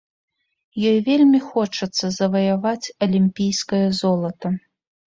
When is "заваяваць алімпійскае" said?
2.17-3.87